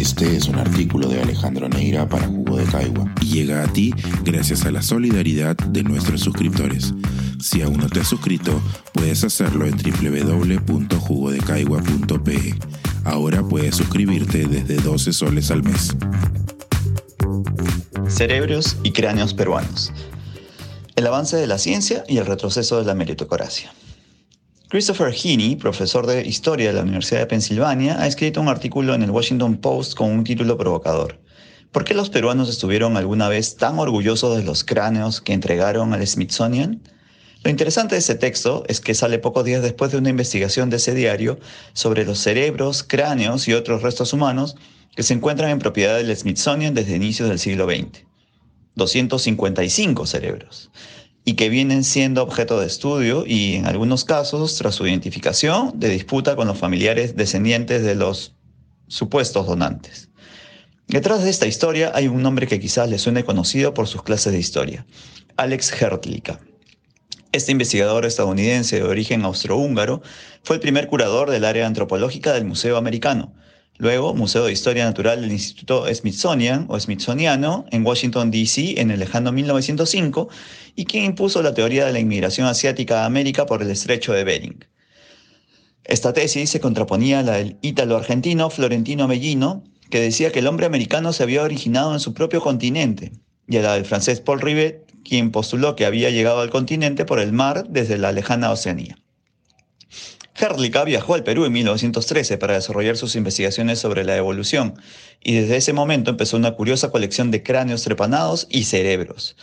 Este 0.00 0.34
es 0.34 0.48
un 0.48 0.58
artículo 0.58 1.08
de 1.08 1.20
Alejandro 1.20 1.68
Neira 1.68 2.08
para 2.08 2.26
Jugo 2.26 2.56
de 2.56 2.64
Caigua 2.64 3.14
y 3.20 3.26
llega 3.26 3.62
a 3.62 3.70
ti 3.70 3.92
gracias 4.24 4.64
a 4.64 4.70
la 4.70 4.80
solidaridad 4.80 5.58
de 5.58 5.82
nuestros 5.82 6.22
suscriptores. 6.22 6.94
Si 7.38 7.60
aún 7.60 7.76
no 7.76 7.86
te 7.86 8.00
has 8.00 8.08
suscrito, 8.08 8.62
puedes 8.94 9.22
hacerlo 9.24 9.66
en 9.66 9.76
www.jugodecaigua.pe. 9.76 12.54
Ahora 13.04 13.42
puedes 13.42 13.76
suscribirte 13.76 14.46
desde 14.46 14.76
12 14.76 15.12
soles 15.12 15.50
al 15.50 15.64
mes. 15.64 15.94
Cerebros 18.08 18.78
y 18.82 18.92
cráneos 18.92 19.34
peruanos. 19.34 19.92
El 20.96 21.06
avance 21.06 21.36
de 21.36 21.46
la 21.46 21.58
ciencia 21.58 22.04
y 22.08 22.16
el 22.16 22.24
retroceso 22.24 22.78
de 22.78 22.86
la 22.86 22.94
meritocracia. 22.94 23.70
Christopher 24.70 25.12
Heaney, 25.12 25.56
profesor 25.56 26.06
de 26.06 26.24
historia 26.24 26.68
de 26.68 26.74
la 26.74 26.82
Universidad 26.82 27.18
de 27.18 27.26
Pensilvania, 27.26 28.00
ha 28.00 28.06
escrito 28.06 28.40
un 28.40 28.46
artículo 28.46 28.94
en 28.94 29.02
el 29.02 29.10
Washington 29.10 29.56
Post 29.56 29.94
con 29.94 30.12
un 30.12 30.22
título 30.22 30.56
provocador. 30.56 31.18
¿Por 31.72 31.82
qué 31.82 31.92
los 31.92 32.08
peruanos 32.08 32.48
estuvieron 32.48 32.96
alguna 32.96 33.28
vez 33.28 33.56
tan 33.56 33.80
orgullosos 33.80 34.36
de 34.36 34.44
los 34.44 34.62
cráneos 34.62 35.20
que 35.20 35.32
entregaron 35.32 35.92
al 35.92 36.06
Smithsonian? 36.06 36.80
Lo 37.42 37.50
interesante 37.50 37.96
de 37.96 37.98
ese 37.98 38.14
texto 38.14 38.62
es 38.68 38.80
que 38.80 38.94
sale 38.94 39.18
pocos 39.18 39.44
días 39.44 39.60
después 39.60 39.90
de 39.90 39.98
una 39.98 40.10
investigación 40.10 40.70
de 40.70 40.76
ese 40.76 40.94
diario 40.94 41.40
sobre 41.72 42.04
los 42.04 42.20
cerebros, 42.20 42.84
cráneos 42.84 43.48
y 43.48 43.54
otros 43.54 43.82
restos 43.82 44.12
humanos 44.12 44.54
que 44.94 45.02
se 45.02 45.14
encuentran 45.14 45.50
en 45.50 45.58
propiedad 45.58 45.96
del 45.96 46.16
Smithsonian 46.16 46.74
desde 46.74 46.94
inicios 46.94 47.28
del 47.28 47.40
siglo 47.40 47.66
XX. 47.66 48.04
255 48.76 50.06
cerebros 50.06 50.70
y 51.24 51.34
que 51.34 51.48
vienen 51.48 51.84
siendo 51.84 52.22
objeto 52.22 52.60
de 52.60 52.66
estudio 52.66 53.24
y 53.26 53.56
en 53.56 53.66
algunos 53.66 54.04
casos, 54.04 54.56
tras 54.56 54.74
su 54.74 54.86
identificación, 54.86 55.72
de 55.78 55.88
disputa 55.88 56.36
con 56.36 56.48
los 56.48 56.58
familiares 56.58 57.16
descendientes 57.16 57.82
de 57.82 57.94
los 57.94 58.34
supuestos 58.88 59.46
donantes. 59.46 60.08
Detrás 60.88 61.22
de 61.22 61.30
esta 61.30 61.46
historia 61.46 61.92
hay 61.94 62.08
un 62.08 62.22
nombre 62.22 62.46
que 62.46 62.58
quizás 62.58 62.88
le 62.88 62.98
suene 62.98 63.24
conocido 63.24 63.74
por 63.74 63.86
sus 63.86 64.02
clases 64.02 64.32
de 64.32 64.40
historia, 64.40 64.86
Alex 65.36 65.80
Hertlica. 65.80 66.40
Este 67.32 67.52
investigador 67.52 68.06
estadounidense 68.06 68.76
de 68.76 68.82
origen 68.82 69.24
austrohúngaro 69.24 70.02
fue 70.42 70.56
el 70.56 70.60
primer 70.60 70.88
curador 70.88 71.30
del 71.30 71.44
área 71.44 71.66
antropológica 71.66 72.32
del 72.32 72.44
Museo 72.44 72.76
Americano, 72.76 73.32
Luego, 73.80 74.12
Museo 74.12 74.44
de 74.44 74.52
Historia 74.52 74.84
Natural 74.84 75.22
del 75.22 75.32
Instituto 75.32 75.86
Smithsonian 75.92 76.66
o 76.68 76.78
Smithsoniano 76.78 77.64
en 77.70 77.86
Washington, 77.86 78.30
D.C. 78.30 78.78
en 78.78 78.90
el 78.90 79.00
lejano 79.00 79.32
1905 79.32 80.28
y 80.76 80.84
quien 80.84 81.04
impuso 81.06 81.40
la 81.40 81.54
teoría 81.54 81.86
de 81.86 81.92
la 81.94 81.98
inmigración 81.98 82.46
asiática 82.46 83.00
a 83.02 83.06
América 83.06 83.46
por 83.46 83.62
el 83.62 83.70
estrecho 83.70 84.12
de 84.12 84.24
Bering. 84.24 84.66
Esta 85.84 86.12
tesis 86.12 86.50
se 86.50 86.60
contraponía 86.60 87.20
a 87.20 87.22
la 87.22 87.32
del 87.38 87.56
ítalo-argentino 87.62 88.50
Florentino 88.50 89.08
Mellino, 89.08 89.64
que 89.88 89.98
decía 89.98 90.30
que 90.30 90.40
el 90.40 90.46
hombre 90.46 90.66
americano 90.66 91.14
se 91.14 91.22
había 91.22 91.42
originado 91.42 91.94
en 91.94 92.00
su 92.00 92.12
propio 92.12 92.42
continente, 92.42 93.12
y 93.48 93.56
a 93.56 93.62
la 93.62 93.72
del 93.72 93.86
francés 93.86 94.20
Paul 94.20 94.42
Rivet, 94.42 94.92
quien 95.04 95.30
postuló 95.30 95.74
que 95.74 95.86
había 95.86 96.10
llegado 96.10 96.42
al 96.42 96.50
continente 96.50 97.06
por 97.06 97.18
el 97.18 97.32
mar 97.32 97.64
desde 97.70 97.96
la 97.96 98.12
lejana 98.12 98.50
Oceanía. 98.50 98.98
Herlica 100.40 100.84
viajó 100.84 101.14
al 101.14 101.22
Perú 101.22 101.44
en 101.44 101.52
1913 101.52 102.38
para 102.38 102.54
desarrollar 102.54 102.96
sus 102.96 103.14
investigaciones 103.14 103.78
sobre 103.78 104.04
la 104.04 104.16
evolución, 104.16 104.74
y 105.22 105.34
desde 105.34 105.56
ese 105.56 105.72
momento 105.72 106.10
empezó 106.10 106.36
una 106.36 106.52
curiosa 106.52 106.90
colección 106.90 107.30
de 107.30 107.42
cráneos 107.42 107.82
trepanados 107.82 108.46
y 108.48 108.64
cerebros. 108.64 109.36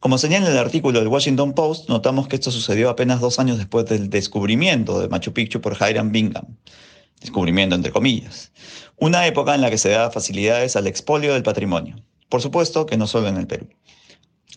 Como 0.00 0.18
señala 0.18 0.50
el 0.50 0.58
artículo 0.58 0.98
del 0.98 1.08
Washington 1.08 1.52
Post, 1.52 1.88
notamos 1.88 2.26
que 2.26 2.36
esto 2.36 2.50
sucedió 2.50 2.90
apenas 2.90 3.20
dos 3.20 3.38
años 3.38 3.58
después 3.58 3.84
del 3.86 4.10
descubrimiento 4.10 5.00
de 5.00 5.08
Machu 5.08 5.32
Picchu 5.32 5.60
por 5.60 5.76
Hiram 5.80 6.10
Bingham. 6.10 6.56
Descubrimiento 7.20 7.76
entre 7.76 7.92
comillas. 7.92 8.50
Una 8.96 9.26
época 9.26 9.54
en 9.54 9.60
la 9.60 9.70
que 9.70 9.78
se 9.78 9.90
da 9.90 10.10
facilidades 10.10 10.74
al 10.74 10.86
expolio 10.86 11.34
del 11.34 11.42
patrimonio. 11.42 11.96
Por 12.30 12.40
supuesto 12.40 12.86
que 12.86 12.96
no 12.96 13.06
solo 13.06 13.28
en 13.28 13.36
el 13.36 13.46
Perú. 13.46 13.68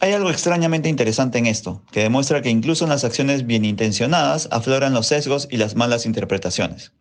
Hay 0.03 0.12
algo 0.12 0.30
extrañamente 0.30 0.90
interesante 0.90 1.38
en 1.38 1.46
esto, 1.46 1.81
que 1.94 2.02
demuestra 2.02 2.41
que 2.41 2.50
incluso 2.50 2.84
en 2.84 2.90
las 2.90 3.06
acciones 3.06 3.47
bien 3.47 3.64
intencionadas 3.64 4.50
afloran 4.52 4.94
los 4.94 5.08
sesgos 5.08 5.47
y 5.50 5.56
las 5.56 5.78
malas 5.78 6.06
interpretaciones. 6.06 6.91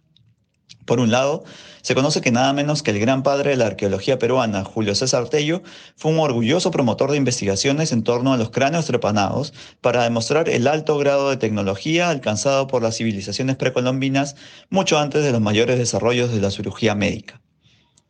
Por 0.86 1.00
un 1.00 1.10
lado, 1.10 1.42
se 1.80 1.96
conoce 1.96 2.20
que 2.20 2.30
nada 2.30 2.52
menos 2.52 2.84
que 2.84 2.92
el 2.92 3.00
gran 3.00 3.24
padre 3.24 3.50
de 3.50 3.56
la 3.56 3.66
arqueología 3.66 4.20
peruana, 4.20 4.62
Julio 4.62 4.94
César 4.94 5.28
Tello, 5.28 5.64
fue 5.96 6.12
un 6.12 6.20
orgulloso 6.20 6.70
promotor 6.70 7.10
de 7.10 7.16
investigaciones 7.16 7.90
en 7.90 8.04
torno 8.04 8.32
a 8.32 8.36
los 8.36 8.50
cráneos 8.50 8.86
trepanados 8.86 9.52
para 9.80 10.04
demostrar 10.04 10.48
el 10.48 10.69
alto 10.69 10.96
grado 10.96 11.28
de 11.28 11.38
tecnología 11.38 12.08
alcanzado 12.08 12.69
por 12.69 12.84
las 12.84 12.98
civilizaciones 12.98 13.56
precolombinas 13.56 14.36
mucho 14.70 15.00
antes 15.00 15.24
de 15.24 15.32
los 15.32 15.40
mayores 15.40 15.76
desarrollos 15.76 16.30
de 16.30 16.40
la 16.40 16.52
cirugía 16.52 16.94
médica. 16.94 17.41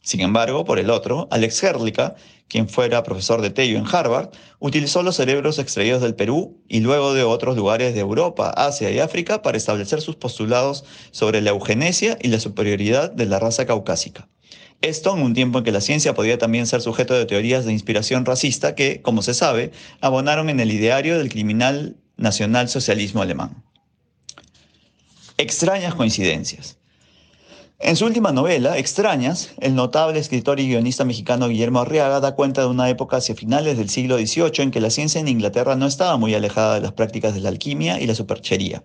Sin 0.03 0.21
embargo, 0.21 0.65
por 0.65 0.81
el 0.81 0.91
otro, 0.91 1.29
Alex 1.31 1.63
Herlica, 1.63 2.17
quien 2.49 2.69
fuera 2.69 3.05
profesor 3.05 3.41
de 3.41 3.51
Tello 3.51 3.79
en 3.79 3.87
Harvard, 3.87 4.31
utilizó 4.59 5.03
los 5.05 5.17
cerebros 5.17 5.61
extraídos 5.61 6.03
del 6.03 6.17
Perú 6.17 6.61
y 6.69 6.81
luego 6.81 7.15
de 7.15 7.23
otros 7.23 7.57
lugares 7.57 7.95
de 7.95 8.01
Europa, 8.01 8.51
Asia 8.51 8.91
y 8.91 8.99
África 8.99 9.43
para 9.43 9.57
establecer 9.57 10.01
sus 10.01 10.17
postulados 10.17 10.85
sobre 11.13 11.41
la 11.41 11.51
eugenesia 11.51 12.19
y 12.21 12.29
la 12.29 12.41
superioridad 12.41 13.13
de 13.13 13.27
la 13.27 13.39
raza 13.39 13.65
caucásica. 13.65 14.29
Esto 14.83 15.17
en 15.17 15.23
un 15.23 15.35
tiempo 15.35 15.59
en 15.59 15.65
que 15.65 15.71
la 15.71 15.81
ciencia 15.81 16.15
podía 16.15 16.37
también 16.37 16.67
ser 16.67 16.81
sujeto 16.81 17.15
de 17.15 17.25
teorías 17.25 17.65
de 17.65 17.73
inspiración 17.73 18.27
racista 18.27 18.75
que, 18.75 19.01
como 19.01 19.23
se 19.23 19.35
sabe, 19.35 19.71
abonaron 20.01 20.51
en 20.51 20.59
el 20.59 20.73
ideario 20.73 21.17
del 21.17 21.29
criminal 21.29 21.97
nacional-socialismo 22.17 23.23
alemán. 23.23 23.63
Extrañas 25.39 25.95
coincidencias. 25.95 26.82
En 27.85 27.97
su 27.97 28.07
última 28.07 28.31
novela, 28.31 28.79
Extrañas, 28.79 29.55
el 29.59 29.75
notable 29.75 30.21
escritor 30.21 30.61
y 30.61 30.69
guionista 30.69 31.05
mexicano 31.05 31.49
Guillermo 31.49 31.81
Arriaga 31.81 32.21
da 32.21 32.37
cuenta 32.37 32.61
de 32.61 32.69
una 32.69 32.89
época 32.89 33.17
hacia 33.17 33.35
finales 33.35 33.77
del 33.77 33.89
siglo 33.89 34.19
XVIII 34.19 34.63
en 34.63 34.71
que 34.71 34.81
la 34.81 34.89
ciencia 34.89 35.21
en 35.21 35.27
Inglaterra 35.27 35.75
no 35.75 35.87
estaba 35.87 36.17
muy 36.17 36.33
alejada 36.33 36.77
de 36.77 36.81
las 36.81 36.93
prácticas 36.93 37.35
de 37.35 37.41
la 37.41 37.49
alquimia 37.49 38.01
y 38.01 38.07
la 38.07 38.15
superchería. 38.15 38.85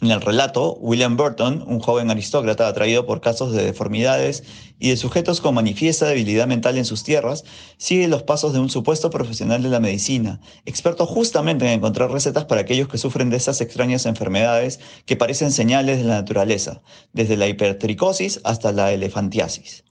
En 0.00 0.12
el 0.12 0.20
relato, 0.20 0.74
William 0.80 1.16
Burton, 1.16 1.64
un 1.66 1.80
joven 1.80 2.08
aristócrata 2.08 2.68
atraído 2.68 3.04
por 3.04 3.20
casos 3.20 3.52
de 3.52 3.64
deformidades 3.64 4.44
y 4.78 4.90
de 4.90 4.96
sujetos 4.96 5.40
con 5.40 5.56
manifiesta 5.56 6.06
debilidad 6.06 6.46
mental 6.46 6.78
en 6.78 6.84
sus 6.84 7.02
tierras, 7.02 7.44
sigue 7.78 8.06
los 8.06 8.22
pasos 8.22 8.52
de 8.52 8.60
un 8.60 8.70
supuesto 8.70 9.10
profesional 9.10 9.60
de 9.60 9.70
la 9.70 9.80
medicina, 9.80 10.40
experto 10.66 11.04
justamente 11.04 11.66
en 11.66 11.72
encontrar 11.72 12.12
recetas 12.12 12.44
para 12.44 12.60
aquellos 12.60 12.86
que 12.86 12.96
sufren 12.96 13.28
de 13.28 13.38
esas 13.38 13.60
extrañas 13.60 14.06
enfermedades 14.06 14.78
que 15.04 15.16
parecen 15.16 15.50
señales 15.50 15.98
de 15.98 16.04
la 16.04 16.14
naturaleza, 16.14 16.80
desde 17.12 17.36
la 17.36 17.48
hipertricosis 17.48 18.40
hasta 18.44 18.70
la 18.70 18.92
elefantiasis. 18.92 19.82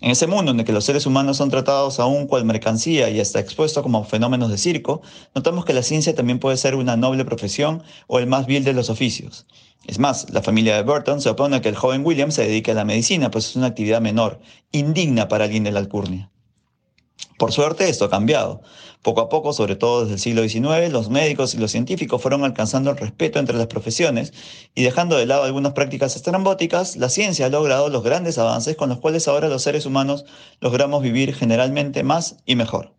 En 0.00 0.10
ese 0.10 0.26
mundo 0.26 0.50
en 0.50 0.58
el 0.58 0.66
que 0.66 0.72
los 0.72 0.84
seres 0.84 1.06
humanos 1.06 1.36
son 1.36 1.50
tratados 1.50 2.00
aún 2.00 2.26
cual 2.26 2.44
mercancía 2.44 3.10
y 3.10 3.20
hasta 3.20 3.38
expuestos 3.38 3.82
como 3.82 4.04
fenómenos 4.04 4.50
de 4.50 4.58
circo, 4.58 5.02
notamos 5.34 5.64
que 5.64 5.72
la 5.72 5.82
ciencia 5.82 6.14
también 6.14 6.40
puede 6.40 6.56
ser 6.56 6.74
una 6.74 6.96
noble 6.96 7.24
profesión 7.24 7.82
o 8.08 8.18
el 8.18 8.26
más 8.26 8.46
vil 8.46 8.64
de 8.64 8.72
los 8.72 8.90
oficios. 8.90 9.46
Es 9.86 9.98
más, 9.98 10.30
la 10.30 10.42
familia 10.42 10.76
de 10.76 10.82
Burton 10.82 11.20
se 11.20 11.30
opone 11.30 11.56
a 11.56 11.62
que 11.62 11.68
el 11.68 11.76
joven 11.76 12.04
William 12.04 12.32
se 12.32 12.42
dedique 12.42 12.72
a 12.72 12.74
la 12.74 12.84
medicina, 12.84 13.30
pues 13.30 13.48
es 13.50 13.56
una 13.56 13.66
actividad 13.66 14.00
menor, 14.00 14.40
indigna 14.72 15.28
para 15.28 15.44
alguien 15.44 15.64
de 15.64 15.72
la 15.72 15.80
alcurnia. 15.80 16.30
Por 17.38 17.52
suerte 17.52 17.88
esto 17.88 18.04
ha 18.04 18.10
cambiado. 18.10 18.62
Poco 19.02 19.20
a 19.20 19.28
poco, 19.28 19.52
sobre 19.52 19.76
todo 19.76 20.02
desde 20.02 20.14
el 20.14 20.20
siglo 20.20 20.48
XIX, 20.48 20.90
los 20.90 21.10
médicos 21.10 21.54
y 21.54 21.58
los 21.58 21.72
científicos 21.72 22.22
fueron 22.22 22.44
alcanzando 22.44 22.90
el 22.90 22.96
respeto 22.96 23.38
entre 23.38 23.58
las 23.58 23.66
profesiones 23.66 24.32
y 24.74 24.82
dejando 24.82 25.16
de 25.16 25.26
lado 25.26 25.42
algunas 25.42 25.72
prácticas 25.72 26.16
estrambóticas, 26.16 26.96
la 26.96 27.08
ciencia 27.08 27.46
ha 27.46 27.50
logrado 27.50 27.88
los 27.90 28.02
grandes 28.02 28.38
avances 28.38 28.76
con 28.76 28.88
los 28.88 29.00
cuales 29.00 29.28
ahora 29.28 29.48
los 29.48 29.62
seres 29.62 29.84
humanos 29.84 30.24
logramos 30.60 31.02
vivir 31.02 31.34
generalmente 31.34 32.02
más 32.02 32.36
y 32.46 32.56
mejor. 32.56 32.94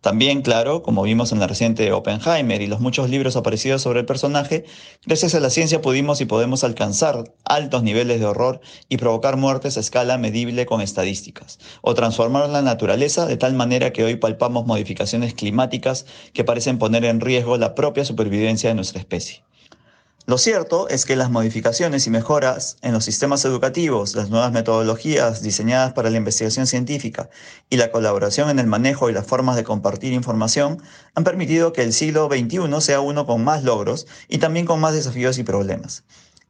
También, 0.00 0.42
claro, 0.42 0.82
como 0.82 1.02
vimos 1.02 1.32
en 1.32 1.40
la 1.40 1.48
reciente 1.48 1.90
Oppenheimer 1.92 2.62
y 2.62 2.68
los 2.68 2.80
muchos 2.80 3.10
libros 3.10 3.34
aparecidos 3.34 3.82
sobre 3.82 4.00
el 4.00 4.06
personaje, 4.06 4.64
gracias 5.04 5.34
a 5.34 5.40
la 5.40 5.50
ciencia 5.50 5.80
pudimos 5.80 6.20
y 6.20 6.26
podemos 6.26 6.62
alcanzar 6.62 7.32
altos 7.44 7.82
niveles 7.82 8.20
de 8.20 8.26
horror 8.26 8.60
y 8.88 8.98
provocar 8.98 9.36
muertes 9.36 9.76
a 9.76 9.80
escala 9.80 10.18
medible 10.18 10.66
con 10.66 10.80
estadísticas, 10.80 11.58
o 11.80 11.94
transformar 11.94 12.48
la 12.50 12.62
naturaleza 12.62 13.26
de 13.26 13.36
tal 13.36 13.54
manera 13.54 13.92
que 13.92 14.04
hoy 14.04 14.16
palpamos 14.16 14.66
modificaciones 14.66 15.34
climáticas 15.34 16.06
que 16.32 16.44
parecen 16.44 16.78
poner 16.78 17.04
en 17.04 17.20
riesgo 17.20 17.56
la 17.56 17.74
propia 17.74 18.04
supervivencia 18.04 18.68
de 18.68 18.76
nuestra 18.76 19.00
especie. 19.00 19.45
Lo 20.28 20.38
cierto 20.38 20.88
es 20.88 21.04
que 21.04 21.14
las 21.14 21.30
modificaciones 21.30 22.08
y 22.08 22.10
mejoras 22.10 22.78
en 22.82 22.92
los 22.92 23.04
sistemas 23.04 23.44
educativos, 23.44 24.16
las 24.16 24.28
nuevas 24.28 24.50
metodologías 24.50 25.40
diseñadas 25.40 25.92
para 25.92 26.10
la 26.10 26.16
investigación 26.16 26.66
científica 26.66 27.30
y 27.70 27.76
la 27.76 27.92
colaboración 27.92 28.50
en 28.50 28.58
el 28.58 28.66
manejo 28.66 29.08
y 29.08 29.12
las 29.12 29.24
formas 29.24 29.54
de 29.54 29.62
compartir 29.62 30.12
información 30.12 30.82
han 31.14 31.22
permitido 31.22 31.72
que 31.72 31.84
el 31.84 31.92
siglo 31.92 32.28
XXI 32.28 32.80
sea 32.80 32.98
uno 32.98 33.24
con 33.24 33.44
más 33.44 33.62
logros 33.62 34.08
y 34.26 34.38
también 34.38 34.66
con 34.66 34.80
más 34.80 34.94
desafíos 34.94 35.38
y 35.38 35.44
problemas. 35.44 36.02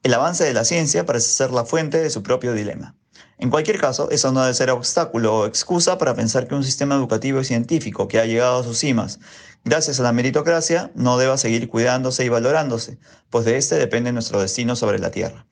El 0.02 0.14
avance 0.14 0.44
de 0.44 0.54
la 0.54 0.64
ciencia 0.64 1.04
parece 1.04 1.28
ser 1.28 1.50
la 1.50 1.66
fuente 1.66 1.98
de 1.98 2.08
su 2.08 2.22
propio 2.22 2.54
dilema. 2.54 2.94
En 3.38 3.50
cualquier 3.50 3.78
caso, 3.78 4.10
eso 4.10 4.32
no 4.32 4.42
debe 4.42 4.54
ser 4.54 4.70
obstáculo 4.70 5.36
o 5.36 5.46
excusa 5.46 5.98
para 5.98 6.14
pensar 6.14 6.48
que 6.48 6.54
un 6.54 6.64
sistema 6.64 6.94
educativo 6.94 7.40
y 7.40 7.44
científico 7.44 8.08
que 8.08 8.18
ha 8.18 8.24
llegado 8.24 8.60
a 8.60 8.64
sus 8.64 8.78
cimas 8.78 9.20
gracias 9.64 10.00
a 10.00 10.04
la 10.04 10.12
meritocracia 10.12 10.90
no 10.94 11.18
deba 11.18 11.36
seguir 11.36 11.68
cuidándose 11.68 12.24
y 12.24 12.28
valorándose, 12.28 12.98
pues 13.30 13.44
de 13.44 13.56
este 13.58 13.74
depende 13.74 14.12
nuestro 14.12 14.40
destino 14.40 14.76
sobre 14.76 14.98
la 14.98 15.10
Tierra. 15.10 15.44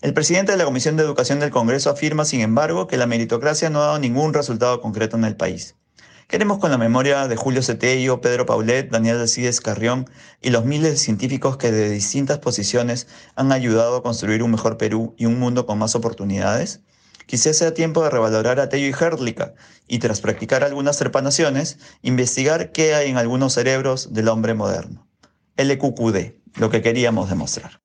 El 0.00 0.12
presidente 0.12 0.52
de 0.52 0.58
la 0.58 0.64
Comisión 0.64 0.96
de 0.96 1.02
Educación 1.02 1.40
del 1.40 1.50
Congreso 1.50 1.90
afirma, 1.90 2.24
sin 2.24 2.40
embargo, 2.40 2.86
que 2.86 2.96
la 2.96 3.06
meritocracia 3.06 3.70
no 3.70 3.82
ha 3.82 3.86
dado 3.86 3.98
ningún 3.98 4.34
resultado 4.34 4.80
concreto 4.80 5.16
en 5.16 5.24
el 5.24 5.36
país. 5.36 5.76
Queremos 6.26 6.58
con 6.58 6.70
la 6.70 6.78
memoria 6.78 7.28
de 7.28 7.36
Julio 7.36 7.62
Cetello, 7.62 8.20
Pedro 8.20 8.46
Paulet, 8.46 8.90
Daniel 8.90 9.18
Alcides 9.18 9.60
Carrión 9.60 10.08
y 10.40 10.50
los 10.50 10.64
miles 10.64 10.90
de 10.92 10.96
científicos 10.96 11.58
que 11.58 11.70
de 11.70 11.90
distintas 11.90 12.38
posiciones 12.38 13.06
han 13.34 13.52
ayudado 13.52 13.96
a 13.96 14.02
construir 14.02 14.42
un 14.42 14.50
mejor 14.50 14.78
Perú 14.78 15.14
y 15.18 15.26
un 15.26 15.38
mundo 15.38 15.66
con 15.66 15.78
más 15.78 15.94
oportunidades. 15.94 16.80
Quizás 17.26 17.56
sea 17.56 17.74
tiempo 17.74 18.02
de 18.02 18.10
revalorar 18.10 18.60
a 18.60 18.68
Tello 18.68 18.86
y 18.86 19.04
Herdlica 19.04 19.54
y 19.88 19.98
tras 19.98 20.20
practicar 20.20 20.64
algunas 20.64 20.98
trepanaciones, 20.98 21.78
investigar 22.02 22.72
qué 22.72 22.94
hay 22.94 23.10
en 23.10 23.16
algunos 23.16 23.54
cerebros 23.54 24.12
del 24.12 24.28
hombre 24.28 24.54
moderno. 24.54 25.06
LQQD, 25.56 26.34
lo 26.56 26.70
que 26.70 26.82
queríamos 26.82 27.28
demostrar. 27.28 27.80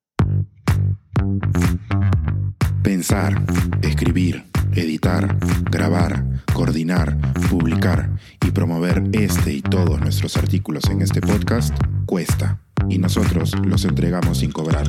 Pensar, 2.82 3.42
escribir, 3.82 4.44
editar, 4.72 5.36
grabar, 5.70 6.24
coordinar, 6.52 7.16
publicar 7.48 8.10
y 8.44 8.50
promover 8.50 9.02
este 9.12 9.52
y 9.52 9.62
todos 9.62 10.00
nuestros 10.00 10.36
artículos 10.36 10.84
en 10.90 11.02
este 11.02 11.20
podcast 11.20 11.74
cuesta 12.06 12.60
y 12.88 12.98
nosotros 12.98 13.54
los 13.64 13.84
entregamos 13.84 14.38
sin 14.38 14.50
cobrar. 14.50 14.88